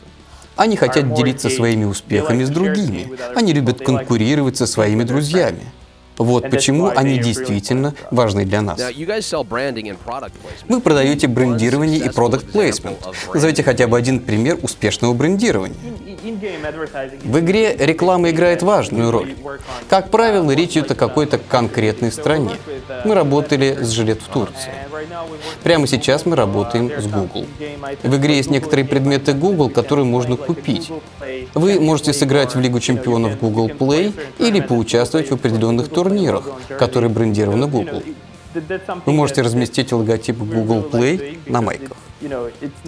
Они 0.56 0.78
хотят 0.78 1.14
делиться 1.14 1.50
своими 1.50 1.84
успехами 1.84 2.46
с 2.46 2.50
другими. 2.50 3.12
Они 3.36 3.52
любят 3.52 3.84
конкурировать 3.84 4.56
со 4.56 4.66
своими 4.66 5.04
друзьями. 5.04 5.64
Вот 6.18 6.50
почему 6.50 6.92
они 6.96 7.20
действительно 7.20 7.94
важны 8.10 8.46
для 8.46 8.62
нас. 8.62 8.80
Вы 10.68 10.82
продаете 10.82 11.28
брендирование 11.28 12.00
и 12.00 12.10
продукт 12.10 12.50
плейсмент. 12.50 12.98
Назовите 13.34 13.64
хотя 13.64 13.88
бы 13.88 13.98
один 13.98 14.22
пример 14.22 14.58
успешного 14.64 15.14
брендирования. 15.14 15.76
В 17.24 17.40
игре 17.40 17.76
реклама 17.78 18.32
играет 18.32 18.64
важную 18.64 19.12
роль. 19.12 19.36
Как 19.90 20.10
правило, 20.10 20.52
речь 20.52 20.72
идет 20.72 20.92
о 20.92 20.96
какой-то 20.96 21.38
конкретной 21.38 22.12
стране. 22.12 22.52
Мы 23.06 23.14
работали 23.14 23.78
с 23.82 23.90
жилет 23.90 24.22
в 24.22 24.28
Турции. 24.28 24.72
Прямо 25.64 25.88
сейчас 25.88 26.26
мы 26.26 26.36
работаем 26.36 26.90
с 26.90 27.08
Google. 27.08 27.46
В 28.04 28.16
игре 28.16 28.38
есть 28.38 28.50
некоторые 28.50 28.86
предметы 28.86 29.34
Google, 29.34 29.70
которые 29.70 30.06
можно 30.06 30.36
купить. 30.38 30.92
Вы 31.54 31.80
можете 31.80 32.14
сыграть 32.14 32.56
в 32.56 32.60
Лигу 32.60 32.80
чемпионов 32.80 33.40
Google 33.40 33.70
Play 33.70 34.14
или 34.40 34.60
поучаствовать 34.62 35.30
в 35.30 35.34
определенных 35.34 35.90
турнирах, 35.90 36.44
которые 36.80 37.10
брендированы 37.10 37.68
Google. 37.68 38.04
Вы 39.06 39.14
можете 39.14 39.42
разместить 39.42 39.92
логотип 39.92 40.38
Google 40.38 40.82
Play 40.92 41.38
на 41.46 41.62
майках. 41.62 41.98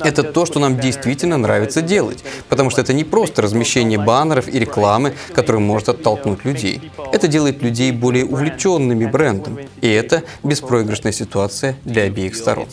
Это 0.03 0.23
то, 0.23 0.45
что 0.45 0.59
нам 0.59 0.79
действительно 0.79 1.37
нравится 1.37 1.81
делать, 1.81 2.23
потому 2.49 2.69
что 2.69 2.81
это 2.81 2.93
не 2.93 3.03
просто 3.03 3.41
размещение 3.41 3.99
баннеров 3.99 4.47
и 4.47 4.57
рекламы, 4.59 5.13
которое 5.33 5.59
может 5.59 5.89
оттолкнуть 5.89 6.45
людей. 6.45 6.91
Это 7.11 7.27
делает 7.27 7.61
людей 7.61 7.91
более 7.91 8.25
увлеченными 8.25 9.05
брендом, 9.05 9.59
и 9.81 9.87
это 9.87 10.23
беспроигрышная 10.43 11.11
ситуация 11.11 11.75
для 11.85 12.03
обеих 12.03 12.35
сторон. 12.35 12.67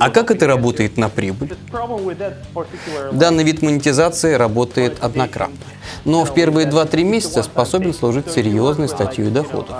А 0.00 0.10
как 0.10 0.30
это 0.30 0.46
работает 0.46 0.96
на 0.96 1.08
прибыль? 1.08 1.54
Данный 3.12 3.44
вид 3.44 3.62
монетизации 3.62 4.34
работает 4.34 4.98
однократно, 5.00 5.56
но 6.04 6.24
в 6.24 6.34
первые 6.34 6.68
2-3 6.68 7.02
месяца 7.04 7.42
способен 7.42 7.94
служить 7.94 8.30
серьезной 8.30 8.88
статьей 8.88 9.30
доходов. 9.30 9.74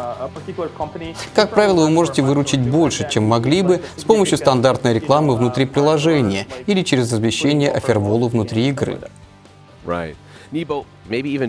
Как 1.35 1.51
правило, 1.51 1.83
вы 1.83 1.91
можете 1.91 2.23
выручить 2.23 2.61
больше, 2.61 3.09
чем 3.11 3.25
могли 3.25 3.63
бы 3.63 3.83
с 3.97 4.05
помощью 4.05 4.39
стандартной 4.39 4.95
рекламы 4.95 5.34
внутри 5.35 5.67
приложения 5.67 6.47
или 6.67 6.83
через 6.83 7.13
размещение 7.13 7.71
аферволу 7.71 8.29
внутри 8.29 8.69
игры. 8.69 8.99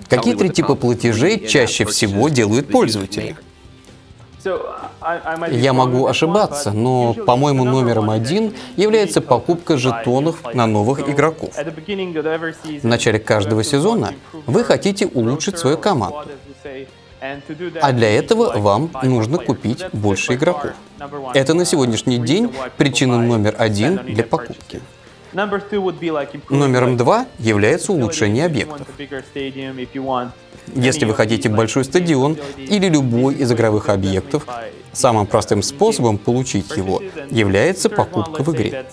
Какие 0.09 0.35
три 0.35 0.49
типа 0.49 0.75
платежей 0.75 1.45
чаще 1.47 1.85
всего 1.85 2.29
делают 2.29 2.69
пользователи? 2.69 3.35
Я 5.51 5.73
могу 5.73 6.07
ошибаться, 6.07 6.71
но, 6.71 7.13
по-моему, 7.13 7.63
номером 7.63 8.09
один 8.09 8.53
является 8.75 9.21
покупка 9.21 9.77
жетонов 9.77 10.43
на 10.53 10.67
новых 10.67 11.09
игроков. 11.09 11.51
В 11.55 12.85
начале 12.85 13.19
каждого 13.19 13.63
сезона 13.63 14.13
вы 14.45 14.63
хотите 14.63 15.07
улучшить 15.07 15.57
свою 15.57 15.77
команду. 15.77 16.17
А 17.81 17.91
для 17.91 18.09
этого 18.09 18.57
вам 18.57 18.91
нужно 19.03 19.37
купить 19.37 19.85
больше 19.93 20.33
игроков. 20.33 20.71
Это 21.33 21.53
на 21.53 21.65
сегодняшний 21.65 22.17
день 22.17 22.51
причина 22.77 23.21
номер 23.21 23.55
один 23.57 23.97
для 24.05 24.23
покупки. 24.23 24.81
Номером 26.49 26.95
два 26.97 27.25
является 27.39 27.91
улучшение 27.91 28.45
объектов. 28.45 28.87
Если 30.73 31.05
вы 31.05 31.13
хотите 31.13 31.49
большой 31.49 31.83
стадион 31.83 32.37
или 32.57 32.87
любой 32.87 33.35
из 33.35 33.51
игровых 33.51 33.89
объектов, 33.89 34.47
самым 34.93 35.27
простым 35.27 35.61
способом 35.61 36.17
получить 36.17 36.75
его 36.77 37.01
является 37.29 37.89
покупка 37.89 38.43
в 38.43 38.55
игре. 38.55 38.85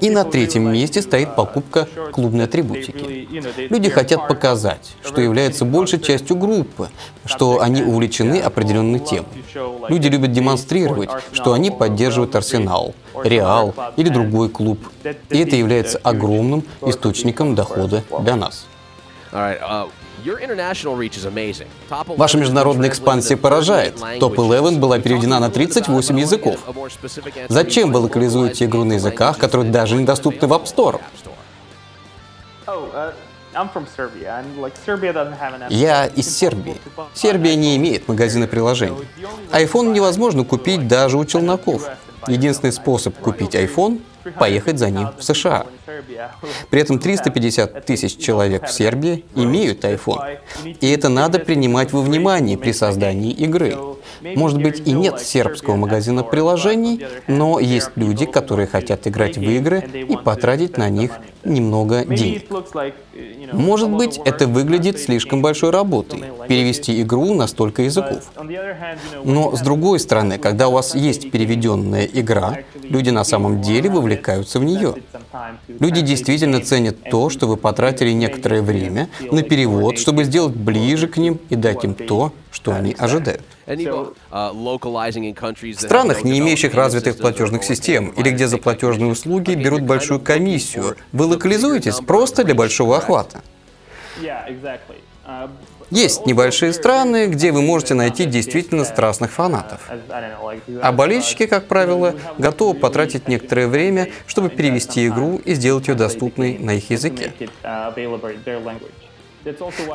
И 0.00 0.10
на 0.10 0.24
третьем 0.24 0.72
месте 0.72 1.02
стоит 1.02 1.34
покупка 1.34 1.88
клубной 2.12 2.44
атрибутики. 2.44 3.28
Люди 3.68 3.88
хотят 3.88 4.28
показать, 4.28 4.94
что 5.04 5.20
являются 5.20 5.64
большей 5.64 6.00
частью 6.00 6.36
группы, 6.36 6.88
что 7.24 7.60
они 7.60 7.82
увлечены 7.82 8.40
определенной 8.40 9.00
темой. 9.00 9.28
Люди 9.88 10.08
любят 10.08 10.32
демонстрировать, 10.32 11.10
что 11.32 11.52
они 11.52 11.70
поддерживают 11.70 12.34
Арсенал, 12.34 12.94
Реал 13.22 13.74
или 13.96 14.08
другой 14.08 14.48
клуб. 14.48 14.78
И 15.30 15.38
это 15.38 15.56
является 15.56 15.98
огромным 15.98 16.64
источником 16.82 17.54
дохода 17.54 18.04
для 18.20 18.36
нас. 18.36 18.66
Ваша 22.16 22.38
международная 22.38 22.88
экспансия 22.88 23.36
поражает. 23.36 23.96
Топ-11 24.20 24.78
была 24.78 24.98
переведена 24.98 25.40
на 25.40 25.50
38 25.50 26.20
языков. 26.20 26.60
Зачем 27.48 27.92
вы 27.92 28.00
локализуете 28.00 28.66
игру 28.66 28.84
на 28.84 28.94
языках, 28.94 29.38
которые 29.38 29.70
даже 29.70 29.96
недоступны 29.96 30.46
в 30.48 30.52
App 30.52 30.64
Store? 30.64 31.00
Я 35.68 36.06
из 36.06 36.36
Сербии. 36.36 36.80
Сербия 37.14 37.54
не 37.54 37.76
имеет 37.76 38.08
магазина 38.08 38.46
приложений. 38.46 39.04
iPhone 39.50 39.92
невозможно 39.92 40.44
купить 40.44 40.88
даже 40.88 41.18
у 41.18 41.24
челноков. 41.24 41.86
Единственный 42.28 42.72
способ 42.72 43.18
купить 43.18 43.54
iPhone– 43.54 44.00
поехать 44.38 44.78
за 44.78 44.90
ним 44.90 45.08
в 45.18 45.22
США. 45.22 45.66
При 46.70 46.80
этом 46.80 46.98
350 46.98 47.84
тысяч 47.84 48.16
человек 48.18 48.66
в 48.66 48.72
Сербии 48.72 49.24
имеют 49.34 49.84
iPhone. 49.84 50.38
И 50.64 50.90
это 50.90 51.08
надо 51.08 51.38
принимать 51.38 51.92
во 51.92 52.00
внимание 52.02 52.56
при 52.58 52.72
создании 52.72 53.32
игры. 53.32 53.76
Может 54.20 54.62
быть 54.62 54.86
и 54.86 54.92
нет 54.92 55.20
сербского 55.20 55.76
магазина 55.76 56.22
приложений, 56.22 57.06
но 57.26 57.58
есть 57.58 57.90
люди, 57.96 58.26
которые 58.26 58.66
хотят 58.66 59.06
играть 59.06 59.36
в 59.36 59.42
игры 59.42 59.80
и 59.80 60.16
потратить 60.16 60.76
на 60.76 60.88
них 60.88 61.12
немного 61.44 62.04
денег. 62.04 62.44
Может 63.52 63.90
быть, 63.90 64.18
это 64.24 64.46
выглядит 64.46 64.98
слишком 64.98 65.42
большой 65.42 65.70
работой– 65.70 66.24
перевести 66.48 67.00
игру 67.02 67.34
на 67.34 67.46
столько 67.46 67.82
языков. 67.82 68.30
Но 69.24 69.56
с 69.56 69.60
другой 69.60 69.98
стороны, 70.00 70.38
когда 70.38 70.68
у 70.68 70.72
вас 70.72 70.94
есть 70.94 71.30
переведенная 71.30 72.04
игра, 72.04 72.58
люди 72.82 73.10
на 73.10 73.24
самом 73.24 73.60
деле 73.60 73.90
вовлекаются 73.90 74.58
в 74.58 74.64
нее. 74.64 74.94
Люди 75.68 76.00
действительно 76.00 76.60
ценят 76.60 76.96
то, 77.10 77.30
что 77.30 77.46
вы 77.46 77.56
потратили 77.56 78.12
некоторое 78.12 78.62
время 78.62 79.08
на 79.30 79.42
перевод, 79.42 79.98
чтобы 79.98 80.24
сделать 80.24 80.54
ближе 80.54 81.08
к 81.08 81.16
ним 81.16 81.38
и 81.50 81.56
дать 81.56 81.84
им 81.84 81.94
то, 81.94 82.32
что 82.50 82.74
они 82.74 82.94
ожидают. 82.98 83.42
В 85.76 85.80
странах, 85.80 86.24
не 86.24 86.38
имеющих 86.38 86.74
развитых 86.74 87.18
платежных 87.18 87.64
систем, 87.64 88.08
или 88.10 88.30
где 88.30 88.48
за 88.48 88.58
платежные 88.58 89.10
услуги 89.10 89.54
берут 89.54 89.82
большую 89.82 90.20
комиссию, 90.20 90.96
вы 91.12 91.26
локализуетесь 91.26 91.96
просто 91.96 92.44
для 92.44 92.54
большого 92.54 92.96
охвата. 92.96 93.42
Есть 95.90 96.24
небольшие 96.26 96.72
страны, 96.72 97.26
где 97.26 97.52
вы 97.52 97.60
можете 97.60 97.94
найти 97.94 98.24
действительно 98.24 98.84
страстных 98.84 99.30
фанатов. 99.30 99.80
А 100.80 100.92
болельщики, 100.92 101.46
как 101.46 101.66
правило, 101.66 102.14
готовы 102.38 102.74
потратить 102.78 103.28
некоторое 103.28 103.68
время, 103.68 104.08
чтобы 104.26 104.48
перевести 104.48 105.06
игру 105.06 105.40
и 105.44 105.54
сделать 105.54 105.88
ее 105.88 105.94
доступной 105.94 106.58
на 106.58 106.72
их 106.72 106.90
языке. 106.90 107.32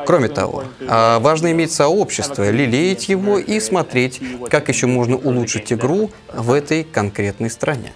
Кроме 0.06 0.28
того, 0.28 0.64
а, 0.86 1.18
важно 1.20 1.52
иметь 1.52 1.72
сообщество, 1.72 2.50
лелеять 2.50 3.08
его 3.08 3.38
и 3.38 3.60
смотреть, 3.60 4.20
как 4.50 4.68
еще 4.68 4.86
можно 4.86 5.16
улучшить 5.16 5.72
игру 5.72 6.10
в 6.32 6.52
этой 6.52 6.84
конкретной 6.84 7.50
стране. 7.50 7.92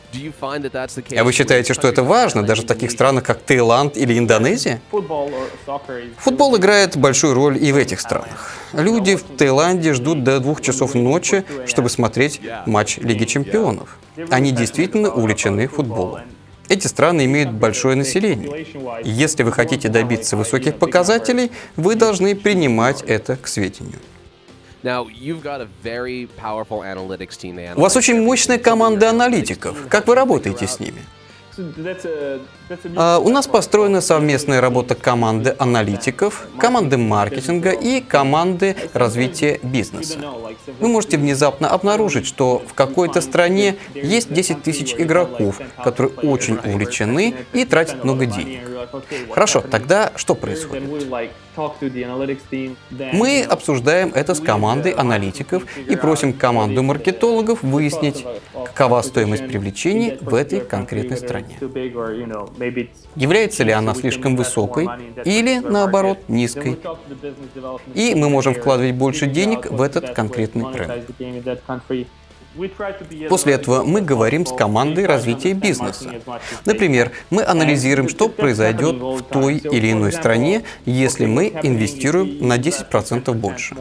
А 1.17 1.25
вы 1.25 1.33
считаете, 1.33 1.75
что 1.75 1.89
это 1.89 2.03
важно 2.03 2.43
даже 2.43 2.63
в 2.63 2.67
таких 2.67 2.91
странах, 2.91 3.25
как 3.25 3.41
Таиланд 3.43 3.97
или 3.97 4.19
Индонезия? 4.19 4.81
Футбол 6.19 6.57
играет 6.57 6.97
большую 6.97 7.35
роль 7.35 7.63
и 7.63 7.73
в 7.73 7.77
этих 7.77 8.01
странах. 8.01 8.55
Люди 8.73 9.17
в 9.17 9.23
Таиланде 9.23 9.93
ждут 9.93 10.25
до 10.25 10.41
двух 10.41 10.61
часов 10.63 10.95
ночи, 10.95 11.45
чтобы 11.67 11.91
смотреть 11.91 12.41
матч 12.67 12.99
Лиги 12.99 13.25
Чемпионов. 13.25 13.99
Они 14.31 14.51
действительно 14.53 15.11
увлечены 15.11 15.67
футболом. 15.69 16.23
Эти 16.73 16.87
страны 16.87 17.27
имеют 17.27 17.51
большое 17.51 17.97
население. 17.97 18.67
Если 19.05 19.43
вы 19.43 19.53
хотите 19.53 19.91
добиться 19.91 20.39
высоких 20.39 20.79
показателей, 20.79 21.53
вы 21.77 21.97
должны 21.97 22.35
принимать 22.35 23.03
это 23.03 23.37
к 23.37 23.47
сведению. 23.47 23.99
У 27.77 27.83
вас 27.83 27.95
очень 27.95 28.23
мощная 28.23 28.57
команда 28.57 29.11
аналитиков. 29.11 29.77
Как 29.91 30.07
вы 30.07 30.15
работаете 30.15 30.67
с 30.67 30.81
ними? 30.81 31.03
А, 32.97 33.19
у 33.19 33.29
нас 33.29 33.47
построена 33.47 34.01
совместная 34.01 34.61
работа 34.61 34.95
команды 34.95 35.55
аналитиков, 35.59 36.47
команды 36.59 36.97
маркетинга 36.99 37.71
и 37.71 38.01
команды 38.01 38.77
развития 38.93 39.61
бизнеса. 39.63 40.19
Вы 40.81 40.89
можете 40.89 41.19
внезапно 41.19 41.69
обнаружить, 41.69 42.27
что 42.27 42.63
в 42.67 42.75
какой-то 42.75 43.21
стране 43.21 43.77
есть 43.95 44.33
10 44.33 44.63
тысяч 44.63 44.95
игроков, 44.97 45.61
которые 45.83 46.13
очень 46.15 46.57
увлечены 46.57 47.35
и 47.53 47.65
тратят 47.65 48.05
много 48.05 48.27
денег. 48.27 48.61
Хорошо, 49.31 49.61
тогда 49.61 50.13
что 50.17 50.35
происходит? 50.35 50.85
Мы 53.13 53.43
обсуждаем 53.43 54.13
это 54.15 54.35
с 54.35 54.41
командой 54.41 54.93
аналитиков 54.93 55.65
и 55.77 55.97
просим 55.97 56.33
команду 56.33 56.83
маркетологов 56.83 57.63
выяснить, 57.63 58.25
какова 58.65 59.03
стоимость 59.03 59.47
привлечения 59.47 60.19
в 60.21 60.35
этой 60.35 60.61
конкретной 60.61 61.17
стране. 61.17 61.59
Является 63.17 63.65
ли 63.65 63.73
она 63.73 63.95
слишком 63.95 64.37
высокой 64.37 64.89
или, 65.25 65.59
наоборот, 65.59 66.19
низкой? 66.29 66.79
И 67.95 68.15
мы 68.15 68.29
можем 68.29 68.55
вкладывать 68.55 68.95
больше 68.95 69.27
денег 69.27 69.71
в 69.71 69.81
этот 69.81 70.11
конкретный 70.11 70.71
бренд. 70.71 71.05
После 73.29 73.55
этого 73.55 73.83
мы 73.83 74.03
говорим 74.03 74.45
с 74.45 74.53
командой 74.53 75.07
развития 75.07 75.55
бизнеса. 75.55 76.11
Например, 76.67 77.11
мы 77.31 77.45
анализируем, 77.45 78.09
что 78.09 78.29
произойдет 78.29 78.97
в 78.97 79.23
той 79.23 79.57
или 79.57 79.93
иной 79.93 80.13
стране, 80.13 80.65
если 80.85 81.27
мы 81.27 81.49
инвестируем 81.63 82.47
на 82.47 82.59
10% 82.59 83.33
больше. 83.33 83.75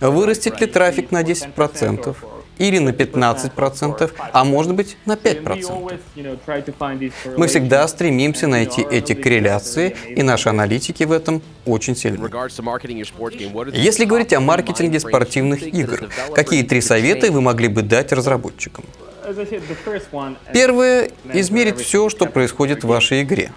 Вырастет 0.00 0.60
ли 0.60 0.66
трафик 0.66 1.10
на 1.10 1.22
10%? 1.22 2.16
или 2.58 2.78
на 2.78 2.90
15%, 2.90 4.10
а 4.32 4.44
может 4.44 4.74
быть 4.74 4.96
на 5.06 5.12
5%. 5.12 6.00
Мы 7.36 7.46
всегда 7.46 7.88
стремимся 7.88 8.46
найти 8.46 8.84
эти 8.90 9.14
корреляции, 9.14 9.96
и 10.08 10.22
наши 10.22 10.48
аналитики 10.48 11.04
в 11.04 11.12
этом 11.12 11.42
очень 11.64 11.96
сильны. 11.96 12.28
Если 13.72 14.04
говорить 14.04 14.32
о 14.32 14.40
маркетинге 14.40 15.00
спортивных 15.00 15.62
игр, 15.62 16.08
какие 16.34 16.62
три 16.62 16.80
совета 16.80 17.30
вы 17.30 17.40
могли 17.40 17.68
бы 17.68 17.82
дать 17.82 18.12
разработчикам? 18.12 18.84
Первое— 20.52 21.10
измерить 21.32 21.78
все, 21.80 22.08
что 22.08 22.26
происходит 22.26 22.84
в 22.84 22.88
вашей 22.88 23.22
игре. 23.22 23.52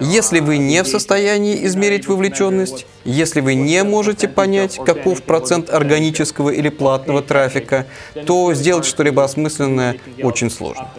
Если 0.00 0.40
вы 0.40 0.58
не 0.58 0.82
в 0.82 0.86
состоянии 0.86 1.64
измерить 1.66 2.06
вовлеченность, 2.06 2.86
если 3.04 3.40
вы 3.40 3.54
не 3.54 3.82
можете 3.84 4.28
понять, 4.28 4.78
каков 4.84 5.22
процент 5.22 5.70
органического 5.70 6.50
или 6.50 6.68
платного 6.68 7.22
трафика, 7.22 7.86
то 8.26 8.54
сделать 8.54 8.84
что-либо 8.84 9.24
осмысленное 9.24 9.96
очень 10.22 10.50
сложно. 10.50 10.90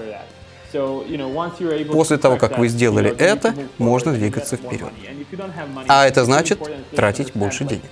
После 1.92 2.18
того, 2.18 2.38
как 2.38 2.58
вы 2.58 2.68
сделали 2.68 3.16
это, 3.18 3.54
можно 3.78 4.14
двигаться 4.14 4.58
вперед. 4.58 4.90
А 5.88 6.06
это 6.08 6.26
значит 6.26 6.60
тратить 6.96 7.34
больше 7.34 7.64
денег. 7.64 7.84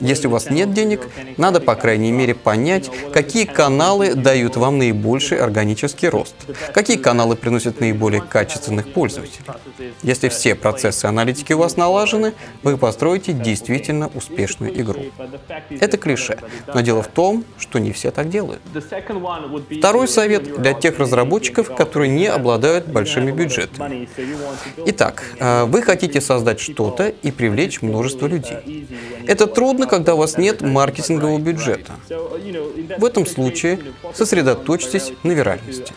Если 0.00 0.26
у 0.26 0.30
вас 0.30 0.50
нет 0.50 0.72
денег, 0.72 1.08
надо, 1.36 1.60
по 1.60 1.74
крайней 1.74 2.12
мере, 2.12 2.34
понять, 2.34 2.90
какие 3.12 3.44
каналы 3.44 4.14
дают 4.14 4.56
вам 4.56 4.78
наибольший 4.78 5.38
органический 5.38 6.08
рост, 6.08 6.34
какие 6.72 6.96
каналы 6.96 7.36
приносят 7.36 7.80
наиболее 7.80 8.20
качественных 8.20 8.92
пользователей. 8.92 9.44
Если 10.02 10.28
все 10.28 10.54
процессы 10.54 11.06
аналитики 11.06 11.52
у 11.52 11.58
вас 11.58 11.76
налажены, 11.76 12.34
вы 12.62 12.76
построите 12.76 13.32
действительно 13.32 14.10
успешную 14.14 14.78
игру. 14.80 15.02
Это 15.70 15.96
клише, 15.96 16.38
но 16.72 16.80
дело 16.80 17.02
в 17.02 17.08
том, 17.08 17.44
что 17.58 17.78
не 17.78 17.92
все 17.92 18.10
так 18.10 18.28
делают. 18.28 18.60
Второй 19.78 20.08
совет 20.08 20.60
для 20.60 20.74
тех 20.74 20.98
разработчиков, 20.98 21.74
которые 21.74 22.07
которые 22.08 22.10
не 22.10 22.26
обладают 22.26 22.86
большими 22.86 23.30
бюджетами. 23.32 24.08
Итак, 24.86 25.24
э, 25.38 25.64
вы 25.64 25.82
хотите 25.82 26.20
создать 26.20 26.60
что-то 26.60 27.08
и 27.08 27.30
привлечь 27.30 27.82
множество 27.82 28.26
людей. 28.26 28.86
Это 29.26 29.46
трудно, 29.46 29.86
когда 29.86 30.14
у 30.14 30.18
вас 30.18 30.38
нет 30.38 30.62
маркетингового 30.62 31.38
бюджета. 31.38 31.92
В 32.98 33.04
этом 33.04 33.26
случае 33.26 33.78
сосредоточьтесь 34.14 35.12
на 35.22 35.32
виральности. 35.32 35.92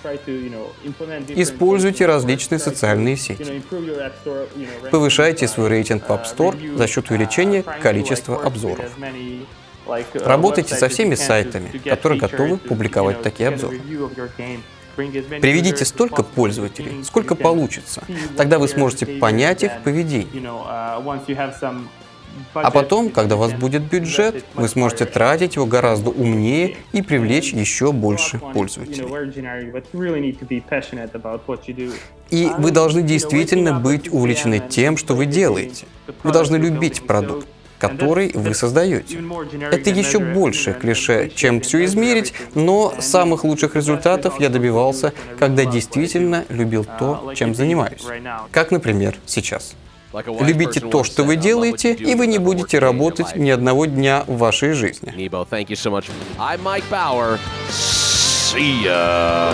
Используйте 1.36 2.06
различные 2.06 2.60
социальные 2.60 3.18
сети. 3.18 3.62
Повышайте 4.92 5.48
свой 5.48 5.70
рейтинг 5.70 6.04
в 6.08 6.12
App 6.12 6.24
Store 6.26 6.78
за 6.78 6.88
счет 6.88 7.10
увеличения 7.10 7.64
количества 7.82 8.42
обзоров. 8.44 8.86
Работайте 10.14 10.76
со 10.76 10.88
всеми 10.88 11.16
сайтами, 11.16 11.70
которые 11.90 12.20
готовы 12.20 12.58
публиковать 12.58 13.22
такие 13.22 13.50
обзоры. 13.50 13.80
Приведите 14.96 15.86
столько 15.86 16.24
пользователей, 16.24 17.04
сколько 17.04 17.36
получится. 17.36 18.04
Тогда 18.38 18.60
вы 18.60 18.68
сможете 18.68 19.06
понять 19.06 19.64
их 19.64 19.72
поведение. 19.84 20.28
А 22.54 22.72
потом, 22.72 23.10
когда 23.10 23.36
у 23.36 23.40
вас 23.40 23.54
будет 23.54 23.84
бюджет, 23.84 24.46
вы 24.56 24.68
сможете 24.70 25.06
тратить 25.06 25.56
его 25.56 25.66
гораздо 25.66 26.12
умнее 26.12 26.78
и 26.94 27.02
привлечь 27.02 27.52
еще 27.52 27.92
больше 27.92 28.40
пользователей. 28.40 29.06
И 32.30 32.50
вы 32.58 32.72
должны 32.72 33.02
действительно 33.02 33.80
быть 33.80 34.08
увлечены 34.12 34.60
тем, 34.60 34.96
что 34.98 35.14
вы 35.14 35.26
делаете. 35.26 35.86
Вы 36.24 36.32
должны 36.32 36.56
любить 36.56 37.06
продукт 37.06 37.48
который 37.82 38.32
вы 38.36 38.54
создаете. 38.54 39.18
Это 39.72 39.90
еще 39.90 40.20
больше 40.20 40.74
клише, 40.74 41.30
чем 41.36 41.62
все 41.62 41.84
измерить, 41.86 42.34
но 42.54 42.94
самых 43.00 43.44
лучших 43.44 43.76
результатов 43.76 44.40
я 44.40 44.50
добивался, 44.50 45.14
когда 45.40 45.66
действительно 45.66 46.46
любил 46.50 46.86
то, 46.86 47.34
чем 47.36 47.56
занимаюсь. 47.56 48.04
Как, 48.52 48.72
например, 48.72 49.16
сейчас. 49.26 49.74
Любите 50.42 50.82
то, 50.82 51.04
что 51.04 51.24
вы 51.24 51.38
делаете, 51.38 51.94
и 51.94 52.16
вы 52.16 52.28
не 52.28 52.38
будете 52.38 52.80
работать 52.80 53.36
ни 53.36 53.50
одного 53.50 53.86
дня 53.86 54.24
в 54.28 54.38
вашей 54.38 54.74
жизни. 54.74 55.12
Nebo, 55.16 55.48
thank 55.50 55.70
you 55.70 55.76
so 55.76 55.90
much. 55.90 56.06
I'm 56.38 56.62
Mike 56.62 56.84
Bauer. 56.92 57.40
See 57.70 58.84
ya. 58.84 59.54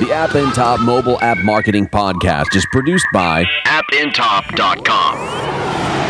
The 0.00 0.12
App 0.12 0.34
and 0.34 0.54
Top 0.54 0.80
Mobile 0.80 1.18
App 1.20 1.36
Marketing 1.44 1.86
Podcast 1.86 2.56
is 2.56 2.64
produced 2.72 3.06
by 3.12 3.44
appintop.com. 3.66 6.09